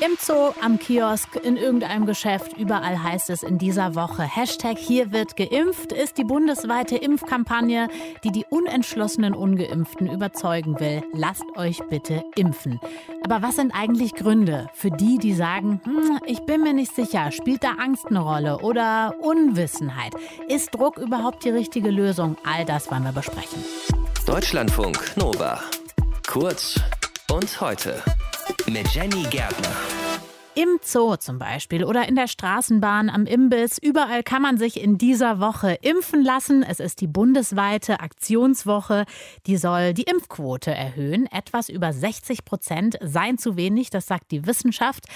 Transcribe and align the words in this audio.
Im 0.00 0.16
Zoo, 0.18 0.52
am 0.62 0.78
Kiosk, 0.78 1.36
in 1.42 1.56
irgendeinem 1.56 2.06
Geschäft, 2.06 2.56
überall 2.56 3.02
heißt 3.02 3.28
es 3.28 3.42
in 3.42 3.58
dieser 3.58 3.94
Woche 3.94 4.22
Hashtag 4.22 4.78
hier 4.78 5.12
wird 5.12 5.36
geimpft 5.36 5.92
ist 5.92 6.16
die 6.16 6.24
bundesweite 6.24 6.96
Impfkampagne, 6.96 7.88
die 8.24 8.32
die 8.32 8.46
unentschlossenen 8.48 9.34
Ungeimpften 9.34 10.10
überzeugen 10.10 10.80
will. 10.80 11.02
Lasst 11.12 11.44
euch 11.56 11.82
bitte 11.90 12.24
impfen. 12.36 12.80
Aber 13.24 13.42
was 13.42 13.56
sind 13.56 13.72
eigentlich 13.72 14.14
Gründe 14.14 14.68
für 14.72 14.90
die, 14.90 15.18
die 15.18 15.34
sagen, 15.34 15.80
hm, 15.84 16.18
ich 16.26 16.40
bin 16.46 16.62
mir 16.62 16.72
nicht 16.72 16.94
sicher, 16.94 17.30
spielt 17.30 17.62
da 17.62 17.72
Angst 17.78 18.06
eine 18.08 18.20
Rolle 18.20 18.58
oder 18.60 19.14
Unwissenheit? 19.20 20.14
Ist 20.48 20.74
Druck 20.74 20.96
überhaupt 20.96 21.44
die 21.44 21.50
richtige 21.50 21.90
Lösung? 21.90 22.36
All 22.44 22.64
das 22.64 22.90
wollen 22.90 23.04
wir 23.04 23.12
besprechen. 23.12 23.62
Deutschlandfunk 24.26 25.16
Nova. 25.16 25.60
Kurz 26.26 26.80
und 27.30 27.60
heute 27.60 28.02
mit 28.66 28.88
Jenny 28.94 29.24
Gärtner. 29.30 29.74
Im 30.56 30.78
Zoo 30.82 31.16
zum 31.16 31.40
Beispiel 31.40 31.82
oder 31.84 32.06
in 32.08 32.14
der 32.14 32.28
Straßenbahn, 32.28 33.10
am 33.10 33.26
Imbiss. 33.26 33.76
Überall 33.78 34.22
kann 34.22 34.40
man 34.40 34.56
sich 34.56 34.80
in 34.80 34.98
dieser 34.98 35.40
Woche 35.40 35.78
impfen 35.82 36.22
lassen. 36.22 36.62
Es 36.62 36.78
ist 36.78 37.00
die 37.00 37.08
bundesweite 37.08 37.98
Aktionswoche. 37.98 39.04
Die 39.46 39.56
soll 39.56 39.94
die 39.94 40.04
Impfquote 40.04 40.70
erhöhen. 40.70 41.26
Etwas 41.26 41.68
über 41.68 41.92
60 41.92 42.44
Prozent 42.44 42.98
seien 43.02 43.36
zu 43.36 43.56
wenig, 43.56 43.90
das 43.90 44.06
sagt 44.06 44.30
die 44.30 44.46
Wissenschaft. 44.46 45.06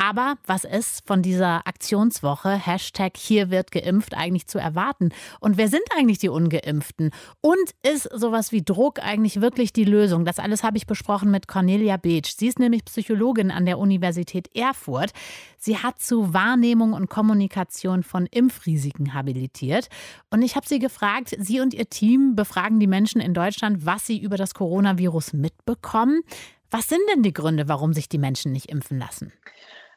Aber 0.00 0.36
was 0.46 0.62
ist 0.62 1.04
von 1.08 1.22
dieser 1.22 1.66
Aktionswoche, 1.66 2.50
Hashtag 2.50 3.16
hier 3.16 3.50
wird 3.50 3.72
geimpft, 3.72 4.14
eigentlich 4.16 4.46
zu 4.46 4.60
erwarten? 4.60 5.10
Und 5.40 5.56
wer 5.56 5.66
sind 5.66 5.82
eigentlich 5.96 6.18
die 6.18 6.28
Ungeimpften? 6.28 7.10
Und 7.40 7.74
ist 7.82 8.08
sowas 8.14 8.52
wie 8.52 8.62
Druck 8.62 9.00
eigentlich 9.02 9.40
wirklich 9.40 9.72
die 9.72 9.82
Lösung? 9.82 10.24
Das 10.24 10.38
alles 10.38 10.62
habe 10.62 10.76
ich 10.76 10.86
besprochen 10.86 11.32
mit 11.32 11.48
Cornelia 11.48 11.96
Beetsch. 11.96 12.36
Sie 12.36 12.46
ist 12.46 12.60
nämlich 12.60 12.84
Psychologin 12.84 13.50
an 13.50 13.66
der 13.66 13.80
Universität 13.80 14.54
Erfurt. 14.54 15.10
Sie 15.58 15.78
hat 15.78 16.00
zu 16.00 16.32
Wahrnehmung 16.32 16.92
und 16.92 17.10
Kommunikation 17.10 18.04
von 18.04 18.26
Impfrisiken 18.26 19.14
habilitiert. 19.14 19.88
Und 20.30 20.42
ich 20.42 20.54
habe 20.54 20.68
sie 20.68 20.78
gefragt, 20.78 21.34
sie 21.36 21.58
und 21.58 21.74
ihr 21.74 21.90
Team 21.90 22.36
befragen 22.36 22.78
die 22.78 22.86
Menschen 22.86 23.20
in 23.20 23.34
Deutschland, 23.34 23.84
was 23.84 24.06
sie 24.06 24.18
über 24.18 24.36
das 24.36 24.54
Coronavirus 24.54 25.32
mitbekommen. 25.32 26.22
Was 26.70 26.86
sind 26.86 27.00
denn 27.12 27.24
die 27.24 27.32
Gründe, 27.32 27.66
warum 27.66 27.94
sich 27.94 28.08
die 28.08 28.18
Menschen 28.18 28.52
nicht 28.52 28.70
impfen 28.70 28.98
lassen? 28.98 29.32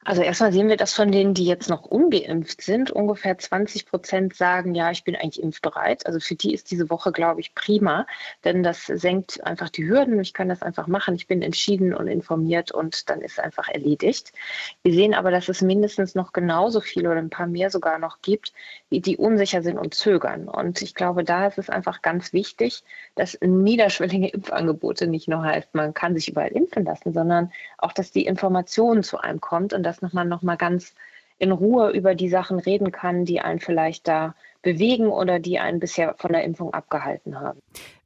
Also 0.03 0.23
erstmal 0.23 0.51
sehen 0.51 0.67
wir, 0.67 0.77
dass 0.77 0.95
von 0.95 1.11
denen, 1.11 1.35
die 1.35 1.45
jetzt 1.45 1.69
noch 1.69 1.83
ungeimpft 1.83 2.61
sind, 2.61 2.89
ungefähr 2.89 3.37
20 3.37 3.85
Prozent 3.85 4.35
sagen, 4.35 4.73
ja, 4.73 4.89
ich 4.89 5.03
bin 5.03 5.15
eigentlich 5.15 5.41
impfbereit. 5.41 6.07
Also 6.07 6.19
für 6.19 6.33
die 6.33 6.55
ist 6.55 6.71
diese 6.71 6.89
Woche, 6.89 7.11
glaube 7.11 7.39
ich, 7.39 7.53
prima, 7.53 8.07
denn 8.43 8.63
das 8.63 8.87
senkt 8.87 9.43
einfach 9.43 9.69
die 9.69 9.87
Hürden. 9.87 10.19
Ich 10.19 10.33
kann 10.33 10.49
das 10.49 10.63
einfach 10.63 10.87
machen. 10.87 11.13
Ich 11.13 11.27
bin 11.27 11.43
entschieden 11.43 11.93
und 11.93 12.07
informiert 12.07 12.71
und 12.71 13.11
dann 13.11 13.21
ist 13.21 13.39
einfach 13.39 13.67
erledigt. 13.67 14.33
Wir 14.81 14.93
sehen 14.93 15.13
aber, 15.13 15.29
dass 15.29 15.49
es 15.49 15.61
mindestens 15.61 16.15
noch 16.15 16.33
genauso 16.33 16.81
viele 16.81 17.11
oder 17.11 17.19
ein 17.19 17.29
paar 17.29 17.47
mehr 17.47 17.69
sogar 17.69 17.99
noch 17.99 18.21
gibt, 18.23 18.53
die, 18.91 19.01
die 19.01 19.17
unsicher 19.17 19.61
sind 19.61 19.77
und 19.77 19.93
zögern. 19.93 20.47
Und 20.47 20.81
ich 20.81 20.95
glaube, 20.95 21.23
da 21.23 21.45
ist 21.45 21.59
es 21.59 21.69
einfach 21.69 22.01
ganz 22.01 22.33
wichtig, 22.33 22.83
dass 23.13 23.37
niederschwellige 23.39 24.29
Impfangebote 24.29 25.05
nicht 25.05 25.27
nur 25.27 25.43
heißt, 25.43 25.75
man 25.75 25.93
kann 25.93 26.15
sich 26.15 26.29
überall 26.29 26.51
impfen 26.51 26.85
lassen, 26.85 27.13
sondern 27.13 27.51
auch, 27.77 27.93
dass 27.93 28.11
die 28.11 28.25
Information 28.25 29.03
zu 29.03 29.19
einem 29.19 29.39
kommt 29.39 29.73
und 29.73 29.83
dass 29.99 30.13
man 30.13 30.29
noch 30.29 30.41
mal 30.41 30.55
ganz 30.55 30.93
in 31.37 31.51
Ruhe 31.51 31.89
über 31.89 32.13
die 32.13 32.29
Sachen 32.29 32.59
reden 32.59 32.91
kann, 32.91 33.25
die 33.25 33.41
einen 33.41 33.59
vielleicht 33.59 34.07
da 34.07 34.35
bewegen 34.61 35.07
oder 35.07 35.39
die 35.39 35.59
einen 35.59 35.79
bisher 35.79 36.15
von 36.17 36.31
der 36.31 36.43
Impfung 36.43 36.73
abgehalten 36.73 37.39
haben. 37.39 37.59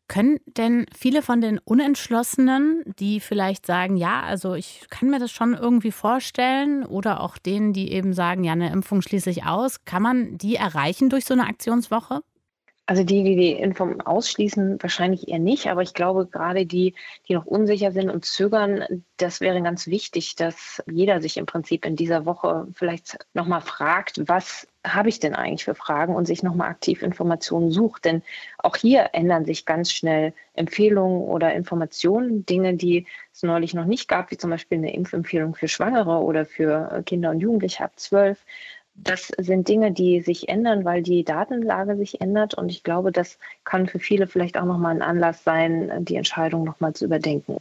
Können 0.08 0.40
denn 0.46 0.86
viele 0.96 1.22
von 1.24 1.42
den 1.42 1.58
Unentschlossenen, 1.58 2.84
die 3.00 3.20
vielleicht 3.20 3.66
sagen, 3.66 3.98
ja, 3.98 4.22
also 4.22 4.54
ich 4.54 4.86
kann 4.90 5.10
mir 5.10 5.20
das 5.20 5.32
schon 5.32 5.56
irgendwie 5.56 5.92
vorstellen, 5.92 6.86
oder 6.86 7.22
auch 7.22 7.38
denen, 7.40 7.74
die 7.74 7.92
eben 7.92 8.14
sagen, 8.14 8.44
ja, 8.44 8.54
eine 8.54 8.72
Impfung 8.72 9.02
schließe 9.02 9.32
ich 9.32 9.46
aus, 9.46 9.84
kann 9.84 10.04
man 10.04 10.38
die 10.38 10.56
erreichen 10.56 11.10
durch 11.10 11.26
so 11.26 11.34
eine 11.34 11.48
Aktionswoche? 11.48 12.22
Also 12.88 13.04
die, 13.04 13.24
die 13.24 13.36
die 13.36 13.52
Impfung 13.54 14.02
ausschließen, 14.02 14.78
wahrscheinlich 14.80 15.28
eher 15.28 15.40
nicht. 15.40 15.68
Aber 15.68 15.82
ich 15.82 15.96
glaube, 15.96 16.28
gerade 16.28 16.68
die, 16.68 16.94
die 17.28 17.34
noch 17.34 17.46
unsicher 17.46 17.92
sind 17.92 18.12
und 18.12 18.26
zögern, 18.26 19.04
das 19.18 19.42
wäre 19.42 19.60
ganz 19.64 19.88
wichtig, 19.88 20.36
dass 20.36 20.84
jeder 20.86 21.20
sich 21.20 21.38
im 21.38 21.48
Prinzip 21.48 21.84
in 21.84 21.96
dieser 21.96 22.26
Woche 22.28 22.68
vielleicht 22.74 23.26
nochmal 23.34 23.62
fragt, 23.62 24.28
was 24.28 24.68
habe 24.86 25.10
ich 25.10 25.20
denn 25.20 25.34
eigentlich 25.34 25.66
für 25.66 25.74
Fragen 25.74 26.16
und 26.16 26.26
sich 26.26 26.44
nochmal 26.44 26.70
aktiv 26.70 27.02
Informationen 27.02 27.72
sucht. 27.72 28.06
Denn 28.06 28.22
auch 28.60 28.76
hier 28.76 29.10
ändern 29.14 29.46
sich 29.46 29.66
ganz 29.66 29.92
schnell 29.92 30.34
Empfehlungen 30.54 31.22
oder 31.22 31.54
Informationen, 31.56 32.46
Dinge, 32.46 32.76
die 32.76 33.08
es 33.34 33.42
neulich 33.42 33.74
noch 33.74 33.86
nicht 33.86 34.08
gab, 34.08 34.30
wie 34.30 34.38
zum 34.38 34.52
Beispiel 34.52 34.78
eine 34.78 34.94
Impfempfehlung 34.94 35.56
für 35.56 35.68
Schwangere 35.68 36.20
oder 36.20 36.46
für 36.46 37.02
Kinder 37.06 37.32
und 37.32 37.40
Jugendliche 37.40 37.84
ab 37.84 37.94
zwölf 37.96 38.46
das 38.96 39.28
sind 39.38 39.68
Dinge, 39.68 39.92
die 39.92 40.22
sich 40.22 40.50
ändern, 40.50 40.86
weil 40.86 41.04
die 41.04 41.24
Datenlage 41.24 41.98
sich 41.98 42.22
ändert. 42.22 42.54
Und 42.54 42.70
ich 42.70 42.84
glaube, 42.84 43.12
das 43.12 43.38
kann 43.64 43.88
für 43.88 44.00
viele 44.00 44.28
vielleicht 44.28 44.58
auch 44.58 44.66
nochmal 44.66 44.96
ein 44.96 45.02
Anlass 45.02 45.44
sein, 45.44 46.06
die 46.06 46.16
Entscheidung 46.16 46.64
nochmal 46.64 46.94
zu 46.94 47.06
überdenken. 47.06 47.58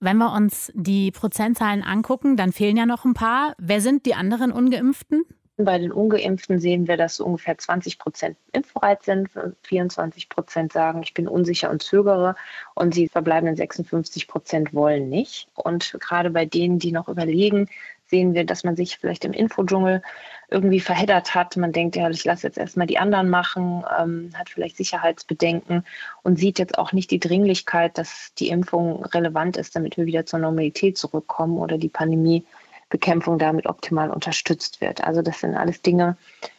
Wenn 0.00 0.18
wir 0.18 0.32
uns 0.32 0.72
die 0.74 1.10
Prozentzahlen 1.10 1.82
angucken, 1.82 2.36
dann 2.36 2.52
fehlen 2.52 2.76
ja 2.76 2.86
noch 2.86 3.04
ein 3.04 3.14
paar. 3.14 3.54
Wer 3.58 3.80
sind 3.80 4.06
die 4.06 4.14
anderen 4.14 4.52
Ungeimpften? 4.52 5.24
Bei 5.58 5.78
den 5.78 5.90
Ungeimpften 5.90 6.60
sehen 6.60 6.86
wir, 6.86 6.98
dass 6.98 7.18
ungefähr 7.18 7.56
20 7.56 7.98
Prozent 7.98 8.36
impfbereit 8.52 9.02
sind. 9.04 9.30
24 9.62 10.28
Prozent 10.28 10.74
sagen, 10.74 11.02
ich 11.02 11.14
bin 11.14 11.26
unsicher 11.26 11.70
und 11.70 11.82
zögere. 11.82 12.34
Und 12.74 12.94
die 12.94 13.08
verbleibenden 13.08 13.56
56 13.56 14.28
Prozent 14.28 14.74
wollen 14.74 15.08
nicht. 15.08 15.48
Und 15.54 15.96
gerade 15.98 16.28
bei 16.28 16.44
denen, 16.44 16.78
die 16.78 16.92
noch 16.92 17.08
überlegen, 17.08 17.70
sehen 18.08 18.34
wir, 18.34 18.44
dass 18.44 18.64
man 18.64 18.76
sich 18.76 18.98
vielleicht 18.98 19.24
im 19.24 19.32
Infodschungel 19.32 20.02
irgendwie 20.48 20.80
verheddert 20.80 21.34
hat. 21.34 21.56
Man 21.56 21.72
denkt, 21.72 21.96
ja, 21.96 22.08
ich 22.08 22.24
lasse 22.24 22.46
jetzt 22.46 22.58
erstmal 22.58 22.86
die 22.86 22.98
anderen 22.98 23.28
machen, 23.28 23.84
ähm, 23.98 24.30
hat 24.34 24.48
vielleicht 24.48 24.76
Sicherheitsbedenken 24.76 25.84
und 26.22 26.38
sieht 26.38 26.58
jetzt 26.58 26.78
auch 26.78 26.92
nicht 26.92 27.10
die 27.10 27.18
Dringlichkeit, 27.18 27.98
dass 27.98 28.32
die 28.38 28.48
Impfung 28.48 29.04
relevant 29.06 29.56
ist, 29.56 29.74
damit 29.74 29.96
wir 29.96 30.06
wieder 30.06 30.26
zur 30.26 30.38
Normalität 30.38 30.96
zurückkommen 30.98 31.58
oder 31.58 31.78
die 31.78 31.88
Pandemiebekämpfung 31.88 33.38
damit 33.38 33.66
optimal 33.66 34.10
unterstützt 34.10 34.80
wird. 34.80 35.02
Also 35.02 35.22
das 35.22 35.40
sind 35.40 35.56
alles 35.56 35.82
Dinge, 35.82 36.16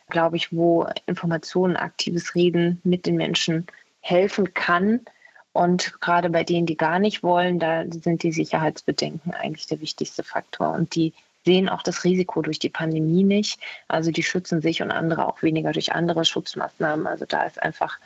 glaube 0.10 0.36
ich, 0.36 0.54
wo 0.54 0.88
Informationen, 1.06 1.78
aktives 1.78 2.36
Reden 2.36 2.82
mit 2.84 3.06
den 3.06 3.16
Menschen 3.16 3.68
helfen 4.02 4.54
kann. 4.54 5.02
Und 5.54 6.00
gerade 6.02 6.30
bei 6.30 6.44
denen, 6.44 6.68
die 6.68 6.78
gar 6.78 7.00
nicht 7.00 7.24
wollen, 7.24 7.58
da 7.58 7.84
sind 7.90 8.22
die 8.22 8.32
Sicherheitsbedenken 8.32 9.34
eigentlich 9.34 9.66
der 9.66 9.82
wichtigste 9.82 10.24
Faktor. 10.24 10.72
Und 10.72 10.94
die 10.94 11.14
sehen 11.48 11.70
auch 11.70 11.82
das 11.82 12.04
Risiko 12.04 12.42
durch 12.42 12.60
die 12.60 12.70
Pandemie 12.70 13.24
nicht. 13.24 13.60
Also 13.88 14.12
die 14.12 14.22
schützen 14.22 14.62
sich 14.62 14.82
und 14.82 14.92
andere 14.92 15.26
auch 15.28 15.42
weniger 15.42 15.72
durch 15.72 15.94
andere 15.94 16.26
Schutzmaßnahmen. 16.26 17.08
Also 17.08 17.26
da 17.26 17.44
ist 17.44 17.64
einfach 17.64 18.00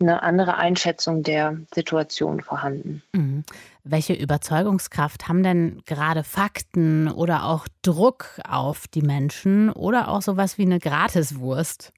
eine 0.00 0.22
andere 0.22 0.56
Einschätzung 0.56 1.22
der 1.22 1.58
Situation 1.74 2.42
vorhanden. 2.42 3.02
Mhm. 3.12 3.44
Welche 3.84 4.14
Überzeugungskraft 4.14 5.28
haben 5.28 5.42
denn 5.42 5.82
gerade 5.84 6.24
Fakten 6.24 7.10
oder 7.10 7.44
auch 7.44 7.68
Druck 7.82 8.40
auf 8.48 8.88
die 8.88 9.02
Menschen 9.02 9.70
oder 9.70 10.08
auch 10.08 10.22
sowas 10.22 10.56
wie 10.56 10.62
eine 10.62 10.78
Gratiswurst? 10.78 11.92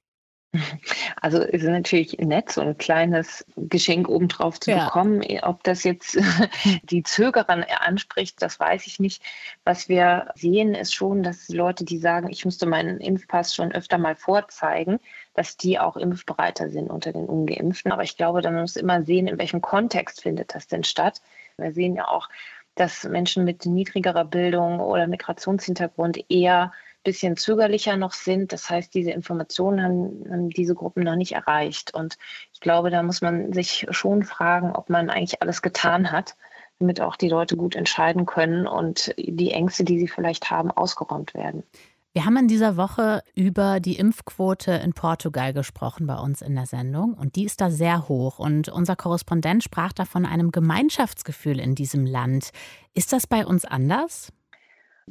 Also 1.21 1.41
es 1.43 1.61
ist 1.61 1.69
natürlich 1.69 2.17
nett, 2.17 2.51
so 2.51 2.61
ein 2.61 2.77
kleines 2.77 3.45
Geschenk 3.55 4.09
obendrauf 4.09 4.59
zu 4.59 4.71
ja. 4.71 4.85
bekommen. 4.85 5.21
Ob 5.43 5.63
das 5.63 5.83
jetzt 5.83 6.17
die 6.83 7.03
Zögerer 7.03 7.65
anspricht, 7.81 8.41
das 8.41 8.59
weiß 8.59 8.87
ich 8.87 8.99
nicht. 8.99 9.21
Was 9.63 9.89
wir 9.89 10.31
sehen, 10.35 10.73
ist 10.73 10.95
schon, 10.95 11.21
dass 11.21 11.47
die 11.47 11.55
Leute, 11.55 11.85
die 11.85 11.99
sagen, 11.99 12.29
ich 12.29 12.45
müsste 12.45 12.65
meinen 12.65 12.99
Impfpass 12.99 13.53
schon 13.53 13.71
öfter 13.71 13.97
mal 13.97 14.15
vorzeigen, 14.15 14.99
dass 15.33 15.55
die 15.57 15.77
auch 15.77 15.97
impfbereiter 15.97 16.69
sind 16.69 16.89
unter 16.89 17.11
den 17.11 17.25
Ungeimpften. 17.25 17.91
Aber 17.91 18.03
ich 18.03 18.17
glaube, 18.17 18.41
man 18.41 18.61
muss 18.61 18.75
immer 18.75 19.03
sehen, 19.03 19.27
in 19.27 19.37
welchem 19.37 19.61
Kontext 19.61 20.21
findet 20.21 20.55
das 20.55 20.67
denn 20.67 20.83
statt. 20.83 21.21
Wir 21.57 21.73
sehen 21.73 21.95
ja 21.95 22.07
auch, 22.07 22.29
dass 22.75 23.03
Menschen 23.03 23.43
mit 23.43 23.65
niedrigerer 23.65 24.25
Bildung 24.25 24.79
oder 24.79 25.05
Migrationshintergrund 25.05 26.25
eher 26.29 26.71
bisschen 27.03 27.37
zögerlicher 27.37 27.97
noch 27.97 28.13
sind. 28.13 28.53
Das 28.53 28.69
heißt, 28.69 28.93
diese 28.93 29.11
Informationen 29.11 29.83
haben, 29.83 30.31
haben 30.31 30.49
diese 30.49 30.75
Gruppen 30.75 31.03
noch 31.03 31.15
nicht 31.15 31.33
erreicht. 31.33 31.93
Und 31.93 32.17
ich 32.53 32.59
glaube, 32.59 32.89
da 32.89 33.03
muss 33.03 33.21
man 33.21 33.53
sich 33.53 33.87
schon 33.91 34.23
fragen, 34.23 34.71
ob 34.75 34.89
man 34.89 35.09
eigentlich 35.09 35.41
alles 35.41 35.61
getan 35.61 36.11
hat, 36.11 36.35
damit 36.79 37.01
auch 37.01 37.15
die 37.15 37.29
Leute 37.29 37.57
gut 37.57 37.75
entscheiden 37.75 38.25
können 38.25 38.67
und 38.67 39.13
die 39.17 39.51
Ängste, 39.51 39.83
die 39.83 39.99
sie 39.99 40.07
vielleicht 40.07 40.51
haben, 40.51 40.71
ausgeräumt 40.71 41.33
werden. 41.33 41.63
Wir 42.11 42.25
haben 42.25 42.37
in 42.37 42.47
dieser 42.47 42.75
Woche 42.75 43.21
über 43.35 43.79
die 43.79 43.95
Impfquote 43.95 44.71
in 44.71 44.93
Portugal 44.93 45.53
gesprochen 45.53 46.07
bei 46.07 46.17
uns 46.17 46.41
in 46.41 46.55
der 46.55 46.65
Sendung 46.65 47.13
und 47.13 47.35
die 47.35 47.45
ist 47.45 47.61
da 47.61 47.69
sehr 47.69 48.09
hoch 48.09 48.39
und 48.39 48.67
unser 48.67 48.95
Korrespondent 48.95 49.63
sprach 49.63 49.93
da 49.93 50.05
von 50.05 50.25
einem 50.25 50.51
Gemeinschaftsgefühl 50.51 51.59
in 51.59 51.75
diesem 51.75 52.07
Land. 52.07 52.49
Ist 52.95 53.13
das 53.13 53.27
bei 53.27 53.45
uns 53.45 53.63
anders? 53.63 54.33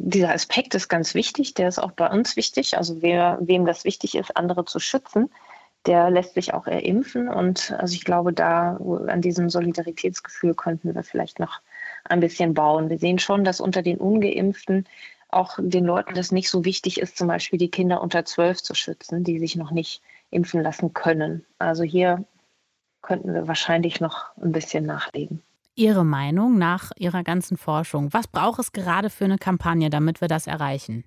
Dieser 0.00 0.32
Aspekt 0.32 0.74
ist 0.74 0.88
ganz 0.88 1.14
wichtig, 1.14 1.54
der 1.54 1.68
ist 1.68 1.78
auch 1.78 1.92
bei 1.92 2.08
uns 2.08 2.36
wichtig. 2.36 2.78
Also 2.78 3.02
wer, 3.02 3.38
wem 3.40 3.66
das 3.66 3.84
wichtig 3.84 4.14
ist, 4.14 4.36
andere 4.36 4.64
zu 4.64 4.78
schützen, 4.78 5.28
der 5.86 6.10
lässt 6.10 6.34
sich 6.34 6.54
auch 6.54 6.66
erimpfen. 6.66 7.28
Und 7.28 7.72
also 7.78 7.94
ich 7.94 8.04
glaube, 8.04 8.32
da 8.32 8.76
an 9.08 9.20
diesem 9.20 9.50
Solidaritätsgefühl 9.50 10.54
könnten 10.54 10.94
wir 10.94 11.02
vielleicht 11.02 11.40
noch 11.40 11.60
ein 12.04 12.20
bisschen 12.20 12.54
bauen. 12.54 12.90
Wir 12.90 12.98
sehen 12.98 13.18
schon, 13.18 13.42
dass 13.42 13.60
unter 13.60 13.82
den 13.82 13.98
Ungeimpften 13.98 14.86
auch 15.30 15.58
den 15.60 15.84
Leuten 15.84 16.14
das 16.14 16.32
nicht 16.32 16.48
so 16.48 16.64
wichtig 16.64 17.00
ist, 17.00 17.18
zum 17.18 17.28
Beispiel 17.28 17.58
die 17.58 17.70
Kinder 17.70 18.00
unter 18.00 18.24
zwölf 18.24 18.62
zu 18.62 18.74
schützen, 18.74 19.24
die 19.24 19.38
sich 19.38 19.56
noch 19.56 19.72
nicht 19.72 20.00
impfen 20.30 20.62
lassen 20.62 20.94
können. 20.94 21.44
Also 21.58 21.82
hier 21.82 22.24
könnten 23.02 23.34
wir 23.34 23.48
wahrscheinlich 23.48 24.00
noch 24.00 24.36
ein 24.36 24.52
bisschen 24.52 24.86
nachlegen. 24.86 25.42
Ihre 25.78 26.04
Meinung 26.04 26.58
nach 26.58 26.90
Ihrer 26.96 27.22
ganzen 27.22 27.56
Forschung? 27.56 28.12
Was 28.12 28.26
braucht 28.26 28.58
es 28.58 28.72
gerade 28.72 29.10
für 29.10 29.24
eine 29.24 29.38
Kampagne, 29.38 29.90
damit 29.90 30.20
wir 30.20 30.26
das 30.26 30.48
erreichen? 30.48 31.04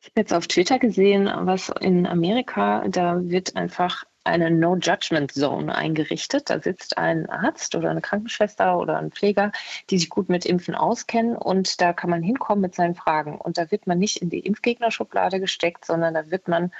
Ich 0.00 0.08
habe 0.08 0.20
jetzt 0.20 0.34
auf 0.34 0.48
Twitter 0.48 0.80
gesehen, 0.80 1.30
was 1.42 1.72
in 1.80 2.08
Amerika, 2.08 2.84
da 2.88 3.20
wird 3.22 3.54
einfach 3.54 4.04
eine 4.24 4.50
No-Judgment-Zone 4.50 5.72
eingerichtet. 5.72 6.50
Da 6.50 6.60
sitzt 6.60 6.98
ein 6.98 7.30
Arzt 7.30 7.76
oder 7.76 7.90
eine 7.90 8.00
Krankenschwester 8.00 8.76
oder 8.76 8.98
ein 8.98 9.12
Pfleger, 9.12 9.52
die 9.90 9.98
sich 9.98 10.10
gut 10.10 10.28
mit 10.28 10.44
Impfen 10.46 10.74
auskennen 10.74 11.36
und 11.36 11.80
da 11.80 11.92
kann 11.92 12.10
man 12.10 12.22
hinkommen 12.22 12.62
mit 12.62 12.74
seinen 12.74 12.96
Fragen. 12.96 13.36
Und 13.36 13.56
da 13.56 13.70
wird 13.70 13.86
man 13.86 14.00
nicht 14.00 14.16
in 14.16 14.30
die 14.30 14.40
Impfgegnerschublade 14.40 15.38
gesteckt, 15.38 15.84
sondern 15.84 16.14
da 16.14 16.28
wird 16.30 16.48
man 16.48 16.72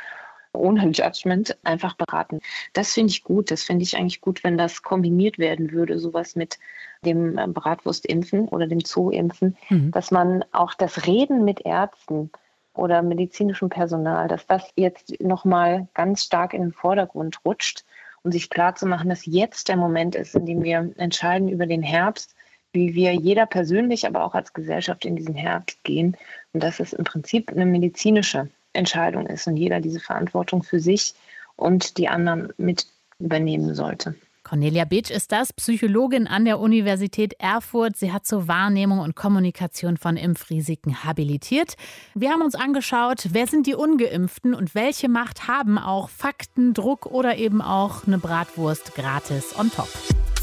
ohne 0.52 0.88
Judgment 0.90 1.56
einfach 1.64 1.94
beraten. 1.94 2.40
Das 2.72 2.93
finde 2.93 3.10
ich 3.10 3.25
gut. 3.25 3.50
Das 3.50 3.62
finde 3.62 3.82
ich 3.84 3.96
eigentlich 3.96 4.20
gut, 4.20 4.44
wenn 4.44 4.58
das 4.58 4.82
kombiniert 4.82 5.38
werden 5.38 5.72
würde, 5.72 5.99
sowas 5.99 6.37
mit 6.37 6.58
dem 7.04 7.34
Bratwurstimpfen 7.34 8.49
oder 8.49 8.66
dem 8.66 8.84
Zooimpfen, 8.84 9.56
mhm. 9.69 9.90
dass 9.90 10.10
man 10.10 10.44
auch 10.52 10.75
das 10.75 11.06
Reden 11.06 11.44
mit 11.44 11.60
Ärzten 11.60 12.31
oder 12.75 13.02
medizinischem 13.02 13.69
Personal, 13.69 14.28
dass 14.28 14.46
das 14.46 14.70
jetzt 14.76 15.20
nochmal 15.20 15.88
ganz 15.94 16.25
stark 16.25 16.54
in 16.54 16.62
den 16.62 16.72
Vordergrund 16.72 17.44
rutscht 17.44 17.84
und 18.22 18.32
sich 18.32 18.50
klar 18.50 18.75
zu 18.75 18.87
machen, 18.87 19.08
dass 19.08 19.26
jetzt 19.26 19.69
der 19.69 19.76
Moment 19.76 20.14
ist, 20.14 20.34
in 20.34 20.46
dem 20.46 20.62
wir 20.62 20.93
entscheiden 20.96 21.49
über 21.49 21.66
den 21.66 21.82
Herbst, 21.82 22.34
wie 22.72 22.94
wir 22.94 23.12
jeder 23.12 23.46
persönlich, 23.46 24.06
aber 24.06 24.25
auch 24.25 24.34
als 24.34 24.54
Gesellschaft 24.54 25.04
in 25.04 25.16
diesen 25.16 25.34
Herbst 25.34 25.82
gehen 25.84 26.16
und 26.52 26.62
dass 26.62 26.81
es 26.81 26.93
im 26.93 27.04
Prinzip 27.04 27.50
eine 27.50 27.66
medizinische 27.66 28.49
Entscheidung 28.73 29.27
ist 29.27 29.47
und 29.47 29.57
jeder 29.57 29.81
diese 29.81 30.01
Verantwortung 30.01 30.63
für 30.63 30.81
sich 30.81 31.15
und 31.57 31.99
die 31.99 32.09
anderen 32.09 32.53
mit 32.57 32.87
übernehmen 33.19 33.75
sollte. 33.75 34.15
Cornelia 34.45 34.85
Beetsch 34.85 35.11
ist 35.11 35.31
das, 35.31 35.53
Psychologin 35.53 36.27
an 36.27 36.45
der 36.45 36.59
Universität 36.59 37.35
Erfurt. 37.39 37.97
Sie 37.97 38.13
hat 38.13 38.27
zur 38.27 38.49
Wahrnehmung 38.49 38.99
und 38.99 39.15
Kommunikation 39.15 39.97
von 39.97 40.17
Impfrisiken 40.17 41.05
habilitiert. 41.05 41.75
Wir 42.15 42.31
haben 42.31 42.43
uns 42.43 42.57
angeschaut, 42.57 43.29
wer 43.31 43.47
sind 43.47 43.67
die 43.67 43.75
Ungeimpften 43.75 44.53
und 44.53 44.75
welche 44.75 45.09
Macht 45.09 45.47
haben 45.47 45.79
auch 45.79 46.09
Fakten, 46.09 46.75
Druck 46.75 47.07
oder 47.07 47.37
eben 47.37 47.63
auch 47.63 48.07
eine 48.07 48.19
Bratwurst 48.19 48.95
gratis 48.95 49.57
on 49.59 49.71
top. 49.71 49.89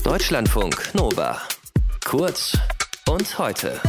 Deutschlandfunk 0.03 0.95
Nova. 0.95 1.41
Kurz 2.05 2.57
und 3.07 3.37
heute. 3.37 3.79